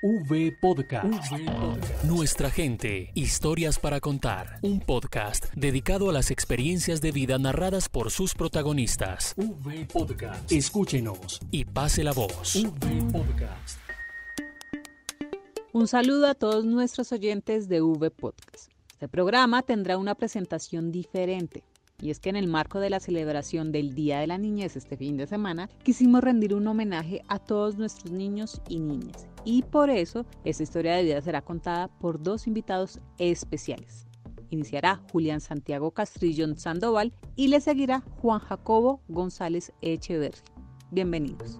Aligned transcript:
V 0.00 0.56
Podcast. 0.60 1.32
Nuestra 2.04 2.50
gente, 2.50 3.10
historias 3.14 3.80
para 3.80 3.98
contar. 3.98 4.60
Un 4.62 4.78
podcast 4.78 5.46
dedicado 5.56 6.08
a 6.08 6.12
las 6.12 6.30
experiencias 6.30 7.00
de 7.00 7.10
vida 7.10 7.36
narradas 7.38 7.88
por 7.88 8.12
sus 8.12 8.32
protagonistas. 8.34 9.34
V 9.36 9.88
Podcast. 9.92 10.52
Escúchenos 10.52 11.40
y 11.50 11.64
pase 11.64 12.04
la 12.04 12.12
voz. 12.12 12.54
V 12.54 13.10
Podcast. 13.10 13.80
Un 15.72 15.88
saludo 15.88 16.28
a 16.28 16.34
todos 16.34 16.64
nuestros 16.64 17.10
oyentes 17.10 17.68
de 17.68 17.82
V 17.82 18.12
Podcast. 18.12 18.70
Este 18.92 19.08
programa 19.08 19.62
tendrá 19.62 19.98
una 19.98 20.14
presentación 20.14 20.92
diferente. 20.92 21.64
Y 22.00 22.10
es 22.10 22.20
que 22.20 22.30
en 22.30 22.36
el 22.36 22.46
marco 22.46 22.78
de 22.78 22.90
la 22.90 23.00
celebración 23.00 23.72
del 23.72 23.92
Día 23.94 24.20
de 24.20 24.28
la 24.28 24.38
Niñez 24.38 24.76
este 24.76 24.96
fin 24.96 25.16
de 25.16 25.26
semana, 25.26 25.68
quisimos 25.82 26.22
rendir 26.22 26.54
un 26.54 26.68
homenaje 26.68 27.22
a 27.26 27.40
todos 27.40 27.76
nuestros 27.76 28.12
niños 28.12 28.62
y 28.68 28.78
niñas. 28.78 29.26
Y 29.44 29.62
por 29.62 29.90
eso, 29.90 30.24
esta 30.44 30.62
historia 30.62 30.94
de 30.94 31.02
vida 31.02 31.20
será 31.20 31.42
contada 31.42 31.88
por 31.88 32.22
dos 32.22 32.46
invitados 32.46 33.00
especiales. 33.18 34.06
Iniciará 34.50 35.02
Julián 35.10 35.40
Santiago 35.40 35.90
Castrillón 35.90 36.56
Sandoval 36.56 37.12
y 37.34 37.48
le 37.48 37.60
seguirá 37.60 38.04
Juan 38.22 38.38
Jacobo 38.38 39.02
González 39.08 39.72
Echeverri. 39.82 40.38
Bienvenidos. 40.92 41.58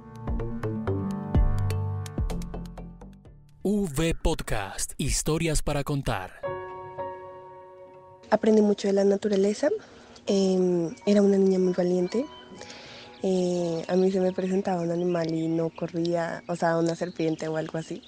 V 3.65 4.15
Podcast, 4.23 4.93
historias 4.98 5.62
para 5.62 5.82
contar. 5.82 6.30
Aprendí 8.30 8.62
mucho 8.62 8.88
de 8.88 8.95
la 8.95 9.05
naturaleza, 9.05 9.68
Em, 10.28 10.95
era 11.06 11.23
una 11.23 11.38
niña 11.38 11.59
muy 11.59 11.73
valiente. 11.73 12.27
Eh, 13.23 13.82
a 13.88 13.96
mí 13.96 14.12
se 14.12 14.20
me 14.20 14.30
presentaba 14.32 14.82
un 14.82 14.91
animal 14.91 15.32
y 15.32 15.48
no 15.48 15.70
corría, 15.70 16.42
o 16.46 16.54
sea, 16.54 16.77
una 16.77 16.95
serpiente 16.95 17.48
o 17.48 17.56
algo 17.56 17.78
así. 17.78 18.02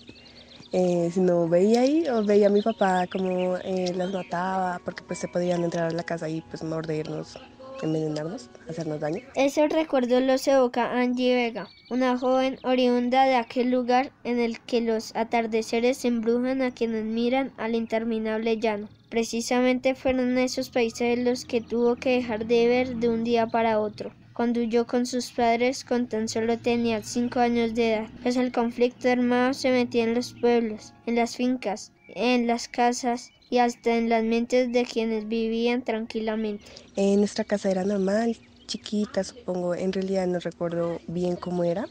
Eh, 0.72 1.10
si 1.12 1.20
no 1.20 1.48
veía 1.48 1.80
ahí 1.80 2.06
o 2.08 2.22
veía 2.22 2.46
a 2.46 2.50
mi 2.50 2.62
papá 2.62 3.06
como 3.10 3.56
eh, 3.56 3.92
las 3.96 4.12
mataba 4.12 4.80
porque 4.84 5.02
pues 5.02 5.18
se 5.18 5.26
podían 5.26 5.64
entrar 5.64 5.86
a 5.86 5.90
la 5.90 6.04
casa 6.04 6.28
y 6.28 6.42
pues 6.42 6.62
mordernos, 6.62 7.38
envenenarnos, 7.82 8.50
hacernos 8.68 9.00
daño. 9.00 9.22
Ese 9.34 9.66
recuerdo 9.66 10.20
los 10.20 10.46
evoca 10.46 10.92
Angie 10.92 11.34
Vega, 11.34 11.68
una 11.88 12.18
joven 12.18 12.58
oriunda 12.62 13.24
de 13.24 13.34
aquel 13.34 13.70
lugar 13.70 14.12
en 14.22 14.38
el 14.38 14.60
que 14.60 14.80
los 14.80 15.16
atardeceres 15.16 16.04
embrujan 16.04 16.62
a 16.62 16.70
quienes 16.70 17.04
miran 17.04 17.50
al 17.56 17.74
interminable 17.74 18.58
llano. 18.58 18.88
Precisamente 19.10 19.94
fueron 19.94 20.38
esos 20.38 20.70
países 20.70 21.18
los 21.18 21.44
que 21.44 21.60
tuvo 21.60 21.96
que 21.96 22.16
dejar 22.16 22.46
de 22.46 22.66
ver 22.68 22.96
de 22.96 23.08
un 23.08 23.24
día 23.24 23.46
para 23.46 23.80
otro 23.80 24.12
cuando 24.40 24.60
huyó 24.60 24.86
con 24.86 25.04
sus 25.04 25.30
padres 25.32 25.84
con 25.84 26.08
tan 26.08 26.26
solo 26.26 26.56
tenía 26.56 27.02
cinco 27.02 27.40
años 27.40 27.74
de 27.74 27.92
edad, 27.92 28.08
pues 28.22 28.36
el 28.36 28.52
conflicto 28.52 29.10
armado 29.10 29.52
se 29.52 29.70
metía 29.70 30.04
en 30.04 30.14
los 30.14 30.32
pueblos, 30.32 30.94
en 31.04 31.16
las 31.16 31.36
fincas, 31.36 31.92
en 32.08 32.46
las 32.46 32.66
casas 32.66 33.32
y 33.50 33.58
hasta 33.58 33.98
en 33.98 34.08
las 34.08 34.24
mentes 34.24 34.72
de 34.72 34.86
quienes 34.86 35.28
vivían 35.28 35.82
tranquilamente. 35.82 36.64
En 36.96 37.18
nuestra 37.18 37.44
casa 37.44 37.70
era 37.70 37.84
normal, 37.84 38.34
chiquita 38.66 39.24
supongo, 39.24 39.74
en 39.74 39.92
realidad 39.92 40.26
no 40.26 40.38
recuerdo 40.38 41.02
bien 41.06 41.36
cómo 41.36 41.62
era. 41.62 41.86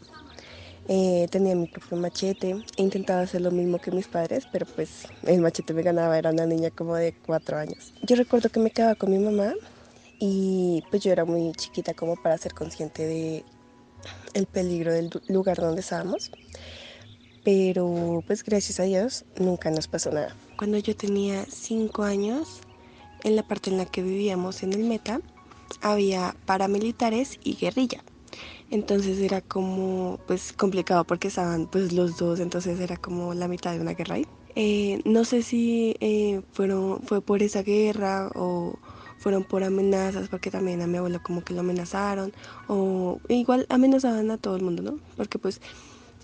Eh, 0.88 1.27
tenía 1.30 1.55
mi 1.55 1.67
propio 1.67 1.97
machete, 1.97 2.55
he 2.77 2.81
intentado 2.81 3.22
hacer 3.22 3.41
lo 3.41 3.52
mismo 3.52 3.80
que 3.80 3.91
mis 3.91 4.08
padres, 4.08 4.47
pero 4.52 4.66
pues 4.66 5.08
el 5.23 5.39
machete 5.39 5.73
me 5.73 5.83
ganaba, 5.83 6.17
era 6.17 6.31
una 6.31 6.47
niña 6.47 6.71
como 6.71 6.95
de 6.95 7.13
cuatro 7.13 7.58
años. 7.58 7.94
Yo 8.02 8.16
recuerdo 8.16 8.49
que 8.49 8.59
me 8.59 8.71
quedaba 8.71 8.95
con 8.95 9.11
mi 9.11 9.19
mamá 9.19 9.53
y 10.19 10.83
pues 10.89 11.03
yo 11.03 11.11
era 11.11 11.25
muy 11.25 11.52
chiquita 11.53 11.94
como 11.94 12.16
para 12.16 12.38
ser 12.38 12.53
consciente 12.53 13.05
de 13.05 13.45
el 14.33 14.45
peligro 14.47 14.91
del 14.94 15.09
lugar 15.27 15.58
donde 15.58 15.81
estábamos, 15.81 16.31
pero 17.43 18.23
pues 18.25 18.43
gracias 18.43 18.80
a 18.80 18.83
Dios 18.83 19.25
nunca 19.38 19.69
nos 19.69 19.88
pasó 19.88 20.11
nada. 20.11 20.36
Cuando 20.58 20.77
yo 20.77 20.95
tenía 20.95 21.45
cinco 21.45 22.03
años, 22.03 22.61
en 23.23 23.36
la 23.36 23.43
parte 23.43 23.69
en 23.69 23.77
la 23.77 23.86
que 23.86 24.02
vivíamos 24.02 24.64
en 24.64 24.73
el 24.73 24.83
Meta, 24.83 25.21
había 25.81 26.36
paramilitares 26.45 27.39
y 27.43 27.55
guerrilla. 27.55 28.04
Entonces 28.70 29.20
era 29.20 29.42
como 29.42 30.20
pues 30.28 30.54
complicado 30.54 31.04
porque 31.04 31.30
estaban 31.30 31.67
pues 31.67 31.94
los 31.94 32.17
dos, 32.17 32.40
entonces 32.40 32.80
era 32.80 32.98
como 32.98 33.34
la 33.34 33.48
mitad 33.48 33.73
de 33.73 33.82
una 33.82 33.94
guerra 33.94 34.16
ahí. 34.16 34.28
Eh, 34.56 35.02
no 35.06 35.26
sé 35.26 35.42
si 35.44 35.95
eh, 36.00 36.42
fueron, 36.52 37.02
fue 37.02 37.22
por 37.22 37.44
esa 37.44 37.64
guerra 37.64 38.30
o 38.36 38.78
fueron 39.17 39.44
por 39.44 39.64
amenazas, 39.64 40.30
porque 40.30 40.50
también 40.50 40.82
a 40.82 40.88
mi 40.88 40.98
abuelo 40.98 41.22
como 41.22 41.44
que 41.44 41.54
lo 41.54 41.60
amenazaron, 41.60 42.32
o 42.67 43.20
igual 43.28 43.66
amenazaban 43.70 44.32
a 44.32 44.38
todo 44.38 44.56
el 44.56 44.64
mundo, 44.64 44.82
¿no? 44.82 45.00
Porque 45.17 45.38
pues 45.38 45.61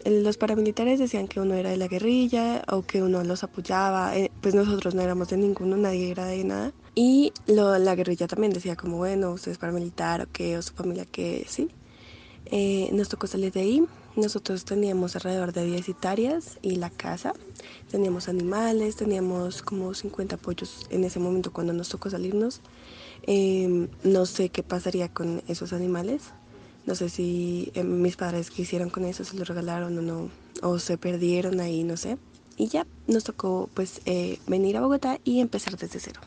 los 0.06 0.38
paramilitares 0.38 1.00
decían 1.00 1.28
que 1.28 1.40
uno 1.40 1.56
era 1.56 1.72
de 1.72 1.78
la 1.78 1.88
guerrilla 1.88 2.64
o 2.72 2.84
que 2.84 3.02
uno 3.02 3.24
los 3.24 3.44
apoyaba, 3.44 4.16
eh, 4.18 4.32
pues 4.42 4.56
nosotros 4.56 4.96
no 4.96 5.02
éramos 5.02 5.30
de 5.30 5.38
ninguno, 5.38 5.78
nadie 5.78 6.12
era 6.12 6.26
de 6.26 6.44
nada. 6.44 6.72
Y 6.94 7.34
la 7.48 7.96
guerrilla 7.96 8.28
también 8.28 8.54
decía 8.54 8.76
como, 8.76 8.98
bueno, 8.98 9.32
usted 9.32 9.52
es 9.52 9.58
paramilitar 9.58 10.22
o 10.22 10.28
qué, 10.32 10.58
o 10.58 10.62
su 10.62 10.74
familia 10.74 11.06
qué, 11.06 11.46
sí. 11.50 11.70
Eh, 12.46 12.90
nos 12.94 13.10
tocó 13.10 13.28
salir 13.28 13.52
de 13.52 13.62
ahí. 13.62 13.84
Nosotros 14.16 14.64
teníamos 14.66 15.16
alrededor 15.16 15.52
de 15.52 15.66
10 15.66 15.90
hectáreas 15.90 16.58
y 16.62 16.76
la 16.78 16.90
casa. 16.90 17.34
Teníamos 17.92 18.30
animales, 18.30 18.96
teníamos 18.96 19.62
como 19.62 19.94
50 19.94 20.38
pollos 20.38 20.86
en 20.90 21.04
ese 21.04 21.20
momento 21.20 21.52
cuando 21.52 21.74
nos 21.74 21.90
tocó 21.90 22.10
salirnos. 22.10 22.62
Em, 23.24 23.88
no 24.04 24.26
sé 24.26 24.50
qué 24.50 24.64
pasaría 24.64 25.10
con 25.10 25.42
esos 25.48 25.74
animales. 25.74 26.24
No 26.86 26.94
sé 26.96 27.10
si 27.10 27.72
eh, 27.74 27.84
mis 27.84 28.16
padres 28.16 28.52
quisieron 28.52 28.90
con 28.90 29.06
eso, 29.06 29.24
se 29.24 29.36
los 29.36 29.48
regalaron 29.48 29.98
o 29.98 30.02
no, 30.02 30.30
o 30.62 30.78
se 30.78 30.98
perdieron 30.98 31.60
ahí, 31.60 31.84
no 31.84 31.98
sé. 31.98 32.18
Y 32.58 32.68
ya 32.68 32.86
nos 33.08 33.24
tocó 33.24 33.70
pues 33.74 34.02
eh, 34.06 34.40
venir 34.48 34.78
a 34.78 34.82
Bogotá 34.82 35.20
y 35.24 35.40
empezar 35.40 35.78
desde 35.78 36.00
cero. 36.00 36.22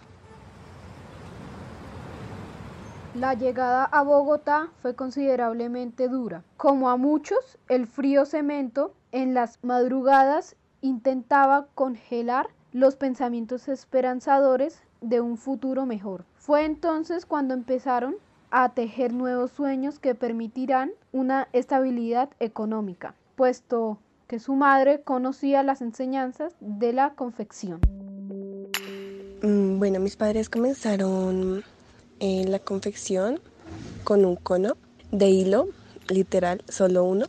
La 3.18 3.34
llegada 3.34 3.82
a 3.82 4.02
Bogotá 4.04 4.68
fue 4.80 4.94
considerablemente 4.94 6.06
dura. 6.06 6.44
Como 6.56 6.88
a 6.88 6.96
muchos, 6.96 7.58
el 7.68 7.88
frío 7.88 8.24
cemento 8.24 8.92
en 9.10 9.34
las 9.34 9.58
madrugadas 9.64 10.54
intentaba 10.82 11.66
congelar 11.74 12.46
los 12.72 12.94
pensamientos 12.94 13.66
esperanzadores 13.66 14.84
de 15.00 15.20
un 15.20 15.36
futuro 15.36 15.84
mejor. 15.84 16.26
Fue 16.36 16.64
entonces 16.64 17.26
cuando 17.26 17.54
empezaron 17.54 18.14
a 18.52 18.68
tejer 18.68 19.12
nuevos 19.12 19.50
sueños 19.50 19.98
que 19.98 20.14
permitirán 20.14 20.92
una 21.10 21.48
estabilidad 21.52 22.30
económica, 22.38 23.16
puesto 23.34 23.98
que 24.28 24.38
su 24.38 24.54
madre 24.54 25.00
conocía 25.02 25.64
las 25.64 25.82
enseñanzas 25.82 26.54
de 26.60 26.92
la 26.92 27.14
confección. 27.14 27.80
Mm, 29.42 29.80
bueno, 29.80 29.98
mis 29.98 30.16
padres 30.16 30.48
comenzaron 30.48 31.64
en 32.20 32.50
la 32.50 32.58
confección 32.58 33.40
con 34.04 34.24
un 34.24 34.36
cono 34.36 34.76
de 35.10 35.28
hilo, 35.28 35.68
literal, 36.08 36.62
solo 36.68 37.04
uno. 37.04 37.26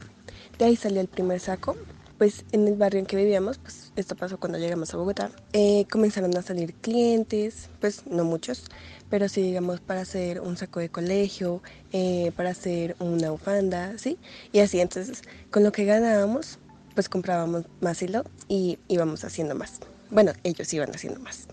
De 0.58 0.66
ahí 0.66 0.76
salió 0.76 1.02
el 1.02 1.08
primer 1.08 1.40
saco. 1.40 1.76
Pues 2.18 2.44
en 2.52 2.68
el 2.68 2.76
barrio 2.76 3.00
en 3.00 3.06
que 3.06 3.16
vivíamos, 3.16 3.60
pues 3.60 3.94
esto 3.96 4.14
pasó 4.14 4.38
cuando 4.38 4.58
llegamos 4.58 4.94
a 4.94 4.98
Bogotá, 4.98 5.32
eh, 5.54 5.86
comenzaron 5.90 6.36
a 6.36 6.42
salir 6.42 6.74
clientes, 6.74 7.70
pues 7.80 8.06
no 8.08 8.26
muchos, 8.26 8.66
pero 9.10 9.30
sí 9.30 9.42
digamos 9.42 9.80
para 9.80 10.02
hacer 10.02 10.42
un 10.42 10.58
saco 10.58 10.82
de 10.82 10.90
colegio, 10.90 11.62
eh, 11.94 12.34
para 12.36 12.50
hacer 12.50 12.98
una 13.00 13.30
bufanda, 13.32 13.98
¿sí? 13.98 14.18
Y 14.52 14.60
así 14.60 14.82
entonces 14.82 15.22
con 15.50 15.64
lo 15.64 15.72
que 15.72 15.86
ganábamos, 15.86 16.60
pues 16.94 17.08
comprábamos 17.08 17.64
más 17.80 18.02
hilo 18.02 18.26
y 18.50 18.80
íbamos 18.90 19.24
haciendo 19.24 19.56
más. 19.56 19.80
Bueno, 20.12 20.34
ellos 20.44 20.74
iban 20.74 20.90
haciendo 20.94 21.22
más. 21.22 21.48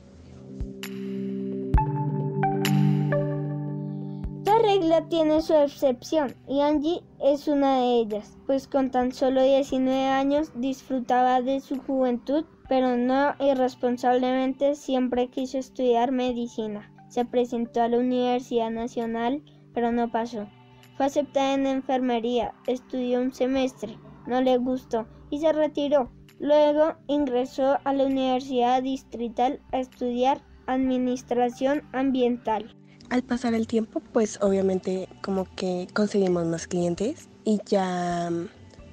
Tiene 5.02 5.42
su 5.42 5.54
excepción 5.54 6.34
y 6.48 6.60
Angie 6.60 7.02
es 7.20 7.48
una 7.48 7.80
de 7.80 8.00
ellas, 8.00 8.36
pues 8.46 8.66
con 8.66 8.90
tan 8.90 9.12
solo 9.12 9.42
19 9.42 10.06
años 10.06 10.52
disfrutaba 10.54 11.42
de 11.42 11.60
su 11.60 11.80
juventud, 11.80 12.44
pero 12.68 12.96
no 12.96 13.34
irresponsablemente 13.38 14.74
siempre 14.74 15.28
quiso 15.28 15.58
estudiar 15.58 16.12
medicina. 16.12 16.92
Se 17.08 17.24
presentó 17.24 17.82
a 17.82 17.88
la 17.88 17.98
Universidad 17.98 18.70
Nacional, 18.70 19.42
pero 19.72 19.92
no 19.92 20.10
pasó. 20.10 20.48
Fue 20.96 21.06
aceptada 21.06 21.54
en 21.54 21.66
enfermería, 21.66 22.54
estudió 22.66 23.20
un 23.20 23.32
semestre, 23.32 23.98
no 24.26 24.40
le 24.40 24.56
gustó 24.58 25.06
y 25.30 25.38
se 25.38 25.52
retiró. 25.52 26.10
Luego 26.38 26.94
ingresó 27.06 27.78
a 27.84 27.92
la 27.92 28.04
Universidad 28.06 28.82
Distrital 28.82 29.60
a 29.72 29.78
estudiar 29.78 30.42
Administración 30.66 31.82
Ambiental. 31.92 32.76
Al 33.08 33.22
pasar 33.22 33.54
el 33.54 33.66
tiempo, 33.66 34.00
pues 34.12 34.38
obviamente 34.42 35.08
como 35.22 35.46
que 35.54 35.86
conseguimos 35.94 36.44
más 36.46 36.66
clientes 36.66 37.28
y 37.44 37.60
ya 37.64 38.30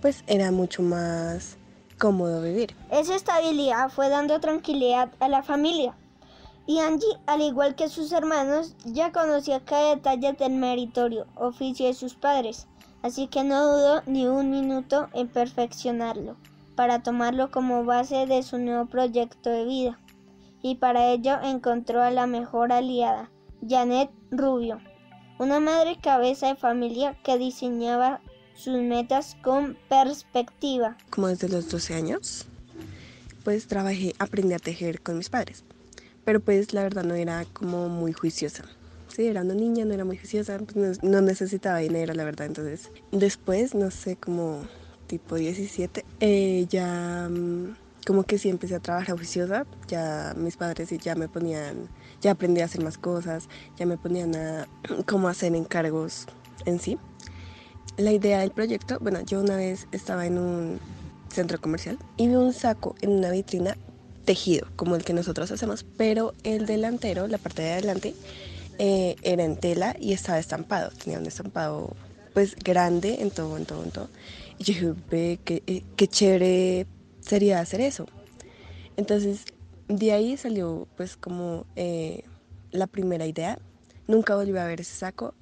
pues 0.02 0.24
era 0.28 0.52
mucho 0.52 0.84
más 0.84 1.58
cómodo 1.98 2.42
vivir. 2.42 2.76
Esa 2.92 3.16
estabilidad 3.16 3.90
fue 3.90 4.10
dando 4.10 4.40
tranquilidad 4.40 5.12
a 5.20 5.30
la 5.30 5.42
familia. 5.42 5.96
Y 6.66 6.80
Angie, 6.80 7.18
al 7.26 7.42
igual 7.42 7.76
que 7.76 7.90
sus 7.90 8.12
hermanos, 8.12 8.76
ya 8.86 9.12
conocía 9.12 9.66
cada 9.66 9.96
detalle 9.96 10.34
del 10.34 10.54
meritorio 10.54 11.26
oficio 11.36 11.88
de 11.88 11.94
sus 11.94 12.16
padres, 12.16 12.68
así 13.02 13.28
que 13.28 13.44
no 13.44 13.66
dudó 13.66 14.02
ni 14.06 14.28
un 14.28 14.50
minuto 14.52 15.10
en 15.14 15.28
perfeccionarlo. 15.28 16.38
para 16.76 17.04
tomarlo 17.04 17.52
como 17.52 17.86
base 17.86 18.26
de 18.26 18.44
su 18.44 18.58
nuevo 18.58 18.86
proyecto 18.88 19.50
de 19.50 19.66
vida. 19.66 20.00
Y 20.62 20.76
para 20.76 21.10
ello 21.10 21.40
encontró 21.44 22.02
a 22.02 22.12
la 22.12 22.26
mejor 22.26 22.72
aliada, 22.72 23.30
Janet 23.68 24.10
Rubio, 24.32 24.80
una 25.40 25.60
madre 25.60 25.98
cabeza 26.02 26.48
de 26.48 26.56
familia 26.56 27.18
que 27.24 27.38
diseñaba 27.38 28.22
sus 28.56 28.82
metas 28.82 29.38
con 29.42 29.78
perspectiva. 29.90 30.98
Como 31.10 31.28
desde 31.28 31.50
los 31.50 31.70
12 31.70 31.94
años, 31.94 32.46
pues 33.44 33.68
trabajé, 33.68 34.14
aprendí 34.20 34.54
a 34.54 34.60
tejer 34.60 35.02
con 35.02 35.18
mis 35.18 35.30
padres, 35.30 35.64
pero 36.26 36.40
pues 36.40 36.74
la 36.74 36.84
verdad 36.84 37.04
no 37.04 37.16
era 37.16 37.46
como 37.54 37.90
muy 37.90 38.14
juiciosa. 38.14 38.64
Sí, 39.08 39.28
era 39.28 39.42
una 39.42 39.54
niña, 39.54 39.86
no 39.86 39.94
era 39.94 40.06
muy 40.06 40.18
juiciosa, 40.18 40.58
pues 40.58 41.04
no, 41.04 41.22
necesitaba 41.22 41.78
dinero, 41.78 42.14
la 42.16 42.24
verdad. 42.24 42.48
Entonces, 42.48 42.90
después, 43.12 43.76
no 43.76 43.92
sé, 43.92 44.16
como 44.16 44.66
tipo 45.06 45.36
17, 45.36 46.04
eh, 46.20 46.66
ya 46.68 47.30
mm, 47.30 47.76
como 48.06 48.24
que 48.24 48.38
sí 48.38 48.50
empecé 48.50 48.76
a 48.76 48.80
trabajar 48.80 49.16
juiciosa, 49.16 49.66
ya 49.88 50.34
mis 50.36 50.58
padres 50.58 50.90
ya 50.90 51.16
me 51.16 51.28
ponían, 51.28 51.88
ya 52.22 52.32
aprendí 52.32 52.62
a 52.62 52.66
hacer 52.66 52.84
más 52.84 52.98
cosas, 52.98 53.48
ya 53.78 53.86
me 53.86 53.98
ponían 53.98 54.36
a 54.36 54.68
como 55.08 55.28
hacer 55.28 55.56
encargos 55.56 56.26
en 56.66 56.80
sí. 56.80 56.98
La 57.98 58.12
idea 58.12 58.40
del 58.40 58.52
proyecto, 58.52 58.98
bueno, 59.00 59.22
yo 59.22 59.40
una 59.40 59.56
vez 59.56 59.88
estaba 59.92 60.26
en 60.26 60.38
un 60.38 60.80
centro 61.30 61.60
comercial 61.62 61.98
y 62.18 62.28
vi 62.28 62.36
un 62.36 62.54
saco 62.54 62.96
en 63.02 63.12
una 63.12 63.30
vitrina 63.30 63.78
tejido, 64.26 64.68
como 64.76 64.96
el 64.96 65.04
que 65.04 65.14
nosotros 65.14 65.52
hacemos, 65.52 65.86
pero 65.98 66.34
el 66.44 66.66
delantero, 66.66 67.28
la 67.28 67.38
parte 67.38 67.62
de 67.62 67.72
adelante, 67.74 68.16
eh, 68.80 69.16
era 69.22 69.44
en 69.44 69.58
tela 69.58 69.96
y 70.00 70.14
estaba 70.14 70.40
estampado, 70.40 70.90
tenía 70.92 71.20
un 71.20 71.28
estampado 71.28 71.96
pues 72.34 72.56
grande 72.56 73.22
en 73.22 73.30
todo, 73.30 73.58
en 73.58 73.66
todo, 73.66 73.84
en 73.84 73.92
todo. 73.92 74.10
Y 74.58 74.64
yo 74.64 74.74
dije, 74.74 74.94
ve, 75.12 75.40
qué, 75.46 75.62
eh, 75.68 75.84
qué 75.96 76.08
chévere 76.08 76.88
sería 77.24 77.60
hacer 77.60 77.82
eso. 77.82 78.06
Entonces, 78.98 79.46
de 79.88 80.12
ahí 80.12 80.38
salió 80.38 80.88
pues 80.96 81.18
como 81.18 81.66
eh, 81.76 82.24
la 82.72 82.88
primera 82.88 83.26
idea. 83.26 83.58
Nunca 84.08 84.36
volví 84.36 84.58
a 84.58 84.66
ver 84.66 84.82
ese 84.82 84.96
saco. 84.96 85.34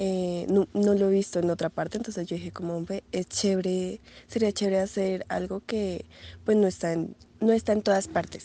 Eh, 0.00 0.46
no, 0.48 0.66
lo 0.72 1.08
he 1.08 1.10
visto 1.10 1.40
en 1.40 1.50
otra 1.50 1.70
parte, 1.70 1.96
entonces 1.96 2.28
yo 2.28 2.36
dije 2.36 2.52
como, 2.52 2.84
es 3.10 3.26
chévere, 3.26 4.00
sería 4.28 4.52
chévere 4.52 4.78
hacer 4.78 5.26
algo 5.28 5.60
que 5.66 6.04
pues 6.44 6.56
no 6.56 6.68
está 6.68 6.92
en, 6.92 7.16
no 7.40 7.52
está 7.52 7.72
en 7.72 7.82
todas 7.82 8.06
partes. 8.06 8.44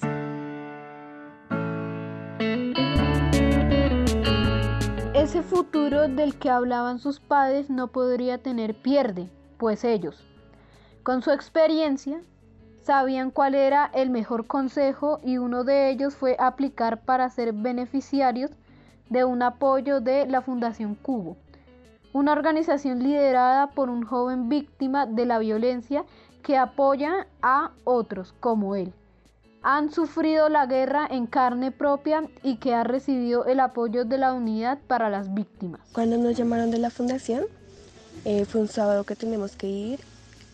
Ese 5.14 5.44
futuro 5.44 6.08
del 6.08 6.40
que 6.40 6.50
hablaban 6.50 6.98
sus 6.98 7.20
padres 7.20 7.70
no 7.70 7.92
podría 7.92 8.40
tener 8.40 8.74
pierde, 8.74 9.30
pues 9.60 9.84
ellos, 9.84 10.24
con 11.04 11.22
su 11.22 11.30
experiencia, 11.30 12.20
sabían 12.84 13.32
cuál 13.32 13.56
era 13.56 13.90
el 13.94 14.10
mejor 14.10 14.46
consejo 14.46 15.20
y 15.24 15.38
uno 15.38 15.64
de 15.64 15.90
ellos 15.90 16.16
fue 16.16 16.36
aplicar 16.40 17.02
para 17.02 17.30
ser 17.30 17.54
beneficiarios 17.54 18.52
de 19.10 19.24
un 19.24 19.42
apoyo 19.42 20.02
de 20.02 20.26
la 20.28 20.42
Fundación 20.42 20.96
Cubo, 20.96 21.38
una 22.12 22.32
organización 22.32 23.02
liderada 23.02 23.68
por 23.68 23.90
un 23.90 24.04
joven 24.04 24.50
víctima 24.50 25.06
de 25.06 25.26
la 25.26 25.40
violencia 25.40 26.04
que 26.42 26.58
apoya 26.58 27.28
a 27.42 27.72
otros 27.86 28.34
como 28.40 28.76
él. 28.76 28.94
Han 29.62 29.92
sufrido 29.92 30.50
la 30.50 30.66
guerra 30.66 31.08
en 31.10 31.26
carne 31.26 31.72
propia 31.72 32.28
y 32.44 32.58
que 32.58 32.74
ha 32.74 32.84
recibido 32.84 33.46
el 33.46 33.62
apoyo 33.62 34.04
de 34.04 34.18
la 34.18 34.34
unidad 34.34 34.78
para 34.88 35.10
las 35.10 35.34
víctimas. 35.34 35.80
Cuando 35.94 36.18
nos 36.18 36.36
llamaron 36.36 36.70
de 36.70 36.80
la 36.80 36.90
fundación, 36.90 37.46
eh, 38.26 38.44
fue 38.44 38.60
un 38.60 38.68
sábado 38.68 39.06
que 39.06 39.16
tenemos 39.16 39.56
que 39.56 39.68
ir. 39.68 40.00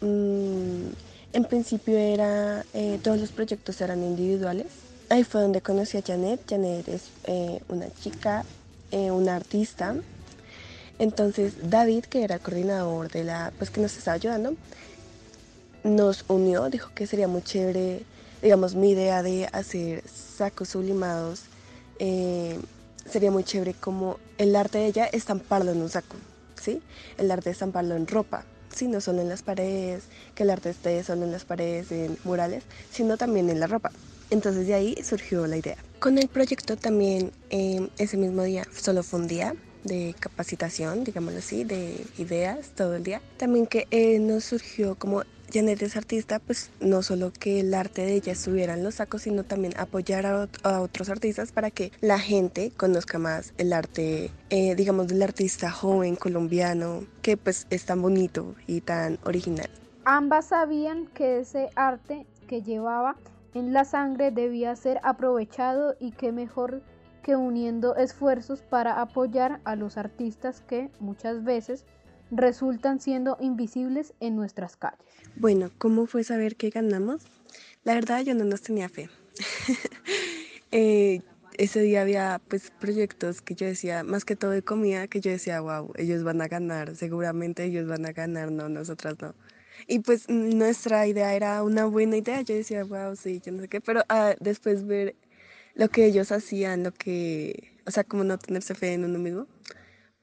Mm, 0.01 1.08
en 1.31 1.45
principio 1.45 1.97
era, 1.97 2.65
eh, 2.73 2.99
todos 3.03 3.19
los 3.19 3.31
proyectos 3.31 3.79
eran 3.81 4.03
individuales. 4.03 4.67
Ahí 5.09 5.23
fue 5.23 5.41
donde 5.41 5.61
conocí 5.61 5.97
a 5.97 6.01
Janet. 6.01 6.41
Janet 6.49 6.87
es 6.87 7.09
eh, 7.25 7.61
una 7.69 7.87
chica, 7.93 8.45
eh, 8.91 9.11
una 9.11 9.35
artista. 9.35 9.95
Entonces 10.97 11.69
David, 11.69 12.05
que 12.05 12.23
era 12.23 12.39
coordinador 12.39 13.09
de 13.09 13.23
la, 13.23 13.53
pues 13.57 13.69
que 13.69 13.79
nos 13.79 13.95
estaba 13.97 14.15
ayudando, 14.15 14.55
nos 15.83 16.25
unió, 16.27 16.69
dijo 16.69 16.91
que 16.93 17.07
sería 17.07 17.27
muy 17.27 17.41
chévere, 17.41 18.03
digamos, 18.41 18.75
mi 18.75 18.91
idea 18.91 19.23
de 19.23 19.47
hacer 19.51 20.03
sacos 20.07 20.69
sublimados. 20.69 21.43
sería 21.99 23.31
muy 23.31 23.43
chévere 23.43 23.73
como 23.73 24.19
el 24.37 24.55
arte 24.55 24.79
de 24.79 24.87
ella 24.87 25.05
estamparlo 25.05 25.71
en 25.71 25.81
un 25.81 25.89
saco, 25.89 26.15
¿sí? 26.61 26.81
El 27.17 27.31
arte 27.31 27.45
de 27.45 27.51
estamparlo 27.51 27.95
en 27.95 28.07
ropa 28.07 28.45
no 28.87 29.01
solo 29.01 29.21
en 29.21 29.29
las 29.29 29.43
paredes, 29.43 30.03
que 30.35 30.43
el 30.43 30.49
arte 30.49 30.69
esté 30.69 31.03
solo 31.03 31.25
en 31.25 31.31
las 31.31 31.45
paredes, 31.45 31.91
en 31.91 32.17
murales, 32.23 32.63
sino 32.91 33.17
también 33.17 33.49
en 33.49 33.59
la 33.59 33.67
ropa. 33.67 33.91
Entonces 34.29 34.67
de 34.67 34.73
ahí 34.73 34.95
surgió 35.03 35.47
la 35.47 35.57
idea. 35.57 35.77
Con 35.99 36.17
el 36.17 36.27
proyecto 36.27 36.77
también 36.77 37.31
em, 37.49 37.89
ese 37.97 38.17
mismo 38.17 38.43
día, 38.43 38.65
solo 38.75 39.03
fue 39.03 39.19
un 39.19 39.27
día 39.27 39.55
de 39.83 40.15
capacitación, 40.19 41.03
digámoslo 41.03 41.39
así, 41.39 41.63
de 41.63 42.05
ideas 42.17 42.69
todo 42.75 42.95
el 42.95 43.03
día. 43.03 43.21
También 43.37 43.65
que 43.65 43.87
eh, 43.91 44.19
nos 44.19 44.45
surgió 44.45 44.95
como 44.95 45.23
Janet 45.51 45.81
es 45.81 45.97
artista, 45.97 46.39
pues 46.39 46.71
no 46.79 47.01
solo 47.01 47.31
que 47.31 47.61
el 47.61 47.73
arte 47.73 48.03
de 48.03 48.13
ella 48.13 48.33
estuviera 48.33 48.73
en 48.73 48.83
los 48.83 48.95
sacos, 48.95 49.23
sino 49.23 49.43
también 49.43 49.73
apoyar 49.77 50.25
a, 50.25 50.81
otros 50.81 51.09
artistas 51.09 51.51
para 51.51 51.71
que 51.71 51.91
la 52.01 52.19
gente 52.19 52.71
conozca 52.77 53.17
más 53.17 53.53
el 53.57 53.73
arte, 53.73 54.31
eh, 54.49 54.75
digamos, 54.75 55.07
del 55.07 55.23
artista 55.23 55.71
joven 55.71 56.15
colombiano, 56.15 57.03
que 57.21 57.37
pues 57.37 57.65
es 57.69 57.85
tan 57.85 58.01
bonito 58.01 58.55
y 58.67 58.81
tan 58.81 59.17
original. 59.23 59.69
Ambas 60.05 60.47
sabían 60.47 61.07
que 61.07 61.39
ese 61.39 61.69
arte 61.75 62.25
que 62.47 62.61
llevaba 62.61 63.15
en 63.53 63.73
la 63.73 63.85
sangre 63.85 64.31
debía 64.31 64.75
ser 64.75 64.99
aprovechado 65.03 65.95
y 65.99 66.11
que 66.11 66.31
mejor 66.31 66.83
que 67.23 67.35
uniendo 67.35 67.95
esfuerzos 67.95 68.61
para 68.61 69.01
apoyar 69.01 69.59
a 69.63 69.75
los 69.75 69.97
artistas 69.97 70.61
que 70.61 70.89
muchas 70.99 71.43
veces 71.43 71.85
resultan 72.31 72.99
siendo 72.99 73.37
invisibles 73.39 74.13
en 74.19 74.35
nuestras 74.35 74.75
calles. 74.75 74.99
Bueno, 75.35 75.71
¿cómo 75.77 76.05
fue 76.05 76.23
saber 76.23 76.55
que 76.55 76.69
ganamos? 76.69 77.23
La 77.83 77.93
verdad 77.93 78.21
yo 78.21 78.35
no 78.35 78.43
nos 78.43 78.61
tenía 78.61 78.89
fe. 78.89 79.09
Eh, 80.71 81.23
ese 81.57 81.81
día 81.81 82.03
había 82.03 82.39
pues 82.47 82.71
proyectos 82.79 83.41
que 83.41 83.55
yo 83.55 83.65
decía, 83.65 84.03
más 84.03 84.23
que 84.23 84.35
todo 84.35 84.51
de 84.51 84.61
comida, 84.61 85.07
que 85.07 85.19
yo 85.19 85.31
decía, 85.31 85.59
wow, 85.61 85.91
ellos 85.97 86.23
van 86.23 86.41
a 86.41 86.47
ganar, 86.47 86.95
seguramente 86.95 87.63
ellos 87.63 87.87
van 87.87 88.05
a 88.05 88.11
ganar, 88.11 88.51
no, 88.51 88.69
nosotras 88.69 89.15
no. 89.19 89.33
Y 89.87 89.99
pues 89.99 90.29
nuestra 90.29 91.07
idea 91.07 91.33
era 91.33 91.63
una 91.63 91.85
buena 91.85 92.17
idea, 92.17 92.41
yo 92.41 92.53
decía, 92.53 92.83
wow, 92.83 93.15
sí, 93.15 93.41
yo 93.43 93.51
no 93.51 93.61
sé 93.61 93.67
qué, 93.67 93.81
pero 93.81 94.03
ah, 94.09 94.35
después 94.39 94.85
ver 94.85 95.15
lo 95.73 95.89
que 95.89 96.05
ellos 96.05 96.31
hacían, 96.31 96.83
lo 96.83 96.93
que, 96.93 97.73
o 97.85 97.91
sea, 97.91 98.03
como 98.03 98.23
no 98.23 98.37
tenerse 98.37 98.75
fe 98.75 98.93
en 98.93 99.05
uno 99.05 99.19
mismo, 99.19 99.47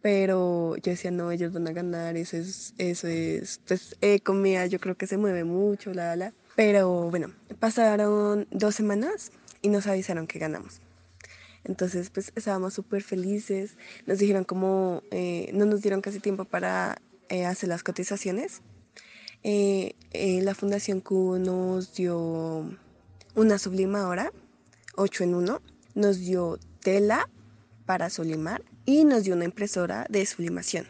pero 0.02 0.76
yo 0.76 0.92
decía, 0.92 1.10
no, 1.10 1.30
ellos 1.30 1.52
van 1.52 1.66
a 1.68 1.72
ganar, 1.72 2.16
eso 2.16 2.36
es, 2.36 2.74
eso 2.78 3.08
es, 3.08 3.60
pues, 3.66 3.96
eh, 4.00 4.20
comida 4.20 4.66
yo 4.66 4.78
creo 4.78 4.96
que 4.96 5.06
se 5.06 5.16
mueve 5.16 5.44
mucho, 5.44 5.92
la, 5.92 6.16
la. 6.16 6.32
Pero 6.54 7.10
bueno, 7.10 7.32
pasaron 7.58 8.46
dos 8.50 8.74
semanas 8.74 9.32
y 9.62 9.68
nos 9.68 9.86
avisaron 9.86 10.26
que 10.26 10.38
ganamos. 10.38 10.80
Entonces, 11.64 12.10
pues 12.10 12.32
estábamos 12.36 12.74
súper 12.74 13.02
felices. 13.02 13.76
Nos 14.06 14.18
dijeron 14.18 14.44
como, 14.44 15.02
eh, 15.10 15.50
no 15.52 15.64
nos 15.66 15.82
dieron 15.82 16.00
casi 16.00 16.20
tiempo 16.20 16.44
para 16.44 17.02
eh, 17.28 17.44
hacer 17.44 17.68
las 17.68 17.82
cotizaciones. 17.82 18.62
la 19.42 20.54
Fundación 20.54 21.00
Q 21.00 21.38
nos 21.40 21.94
dio 21.94 22.70
una 23.34 23.58
sublimadora, 23.58 24.32
8 24.94 25.24
en 25.24 25.34
1. 25.34 25.62
Nos 25.94 26.18
dio 26.20 26.58
tela 26.80 27.28
para 27.84 28.08
sublimar 28.10 28.62
y 28.86 29.04
nos 29.04 29.24
dio 29.24 29.34
una 29.34 29.44
impresora 29.44 30.06
de 30.08 30.24
sublimación. 30.24 30.86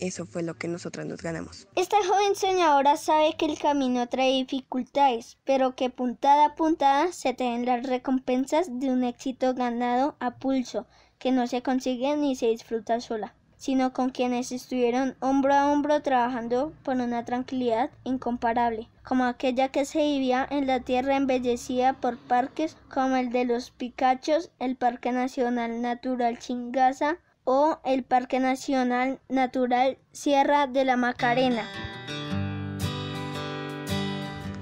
Eso 0.00 0.26
fue 0.26 0.42
lo 0.42 0.54
que 0.54 0.68
nosotras 0.68 1.06
nos 1.06 1.22
ganamos. 1.22 1.68
Esta 1.76 1.96
joven 2.06 2.34
soñadora 2.34 2.96
sabe 2.96 3.36
que 3.36 3.46
el 3.46 3.58
camino 3.58 4.08
trae 4.08 4.32
dificultades, 4.32 5.38
pero 5.44 5.74
que 5.76 5.90
puntada 5.90 6.46
a 6.46 6.54
puntada 6.54 7.12
se 7.12 7.34
tienen 7.34 7.66
las 7.66 7.84
recompensas 7.84 8.66
de 8.80 8.90
un 8.90 9.04
éxito 9.04 9.54
ganado 9.54 10.16
a 10.20 10.36
pulso, 10.38 10.86
que 11.18 11.32
no 11.32 11.46
se 11.46 11.62
consigue 11.62 12.16
ni 12.16 12.34
se 12.34 12.46
disfruta 12.46 13.00
sola 13.00 13.34
sino 13.58 13.92
con 13.92 14.10
quienes 14.10 14.52
estuvieron 14.52 15.16
hombro 15.20 15.52
a 15.52 15.70
hombro 15.70 16.00
trabajando 16.00 16.72
por 16.82 16.96
una 16.96 17.24
tranquilidad 17.24 17.90
incomparable, 18.04 18.88
como 19.04 19.24
aquella 19.24 19.68
que 19.68 19.84
se 19.84 19.98
vivía 19.98 20.46
en 20.48 20.66
la 20.66 20.80
tierra 20.80 21.16
embellecida 21.16 21.94
por 21.94 22.16
parques 22.16 22.76
como 22.92 23.16
el 23.16 23.30
de 23.30 23.44
los 23.44 23.70
Picachos, 23.70 24.50
el 24.58 24.76
Parque 24.76 25.12
Nacional 25.12 25.82
Natural 25.82 26.38
Chingaza 26.38 27.18
o 27.44 27.78
el 27.84 28.04
Parque 28.04 28.40
Nacional 28.40 29.20
Natural 29.28 29.98
Sierra 30.12 30.66
de 30.66 30.84
la 30.84 30.96
Macarena. 30.96 31.64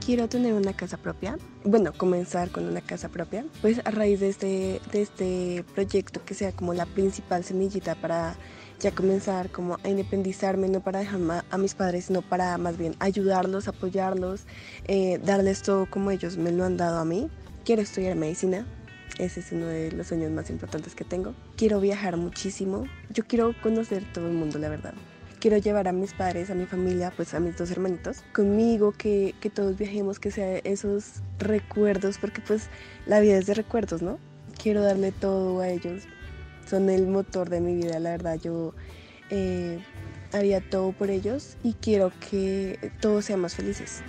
quiero 0.06 0.28
tener 0.28 0.54
una 0.54 0.72
casa 0.72 0.96
propia, 0.96 1.36
bueno, 1.64 1.92
comenzar 1.92 2.50
con 2.50 2.64
una 2.64 2.80
casa 2.80 3.08
propia, 3.08 3.44
pues 3.60 3.80
a 3.84 3.90
raíz 3.90 4.20
de 4.20 4.28
este, 4.28 4.80
de 4.92 5.02
este 5.02 5.64
proyecto 5.74 6.24
que 6.24 6.34
sea 6.34 6.52
como 6.52 6.72
la 6.74 6.86
principal 6.86 7.42
semillita 7.42 7.96
para 7.96 8.36
ya 8.80 8.90
comenzar 8.90 9.50
como 9.50 9.78
a 9.82 9.88
independizarme, 9.88 10.68
no 10.68 10.80
para 10.80 11.00
dejar 11.00 11.44
a 11.50 11.58
mis 11.58 11.74
padres, 11.74 12.06
sino 12.06 12.22
para 12.22 12.56
más 12.58 12.76
bien 12.76 12.94
ayudarlos, 12.98 13.68
apoyarlos, 13.68 14.44
eh, 14.86 15.18
darles 15.24 15.62
todo 15.62 15.86
como 15.86 16.10
ellos 16.10 16.36
me 16.36 16.52
lo 16.52 16.64
han 16.64 16.76
dado 16.76 16.98
a 16.98 17.04
mí. 17.04 17.30
Quiero 17.64 17.82
estudiar 17.82 18.16
medicina, 18.16 18.66
ese 19.18 19.40
es 19.40 19.50
uno 19.52 19.66
de 19.66 19.92
los 19.92 20.08
sueños 20.08 20.30
más 20.30 20.50
importantes 20.50 20.94
que 20.94 21.04
tengo. 21.04 21.34
Quiero 21.56 21.80
viajar 21.80 22.16
muchísimo, 22.16 22.84
yo 23.10 23.24
quiero 23.26 23.54
conocer 23.62 24.04
todo 24.12 24.28
el 24.28 24.34
mundo, 24.34 24.58
la 24.58 24.68
verdad. 24.68 24.94
Quiero 25.40 25.58
llevar 25.58 25.86
a 25.88 25.92
mis 25.92 26.12
padres, 26.12 26.50
a 26.50 26.54
mi 26.54 26.66
familia, 26.66 27.12
pues 27.14 27.34
a 27.34 27.40
mis 27.40 27.56
dos 27.56 27.70
hermanitos 27.70 28.24
conmigo, 28.32 28.92
que, 28.92 29.34
que 29.40 29.50
todos 29.50 29.76
viajemos, 29.76 30.18
que 30.18 30.30
sea 30.30 30.58
esos 30.58 31.22
recuerdos, 31.38 32.18
porque 32.18 32.40
pues 32.40 32.68
la 33.06 33.20
vida 33.20 33.36
es 33.36 33.46
de 33.46 33.54
recuerdos, 33.54 34.02
¿no? 34.02 34.18
Quiero 34.60 34.82
darle 34.82 35.12
todo 35.12 35.60
a 35.60 35.68
ellos, 35.68 36.04
son 36.68 36.90
el 36.90 37.06
motor 37.06 37.48
de 37.48 37.60
mi 37.60 37.74
vida, 37.74 37.98
la 37.98 38.10
verdad. 38.10 38.38
Yo 38.42 38.74
eh, 39.30 39.78
haría 40.32 40.60
todo 40.60 40.92
por 40.92 41.10
ellos 41.10 41.56
y 41.62 41.74
quiero 41.74 42.12
que 42.30 42.92
todos 43.00 43.24
seamos 43.24 43.54
felices. 43.54 44.02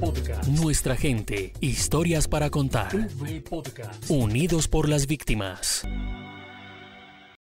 Podcast. 0.00 0.48
Nuestra 0.48 0.96
gente, 0.96 1.52
historias 1.60 2.26
para 2.26 2.50
contar. 2.50 2.90
Unidos 4.08 4.66
por 4.66 4.88
las 4.88 5.06
víctimas. 5.06 5.86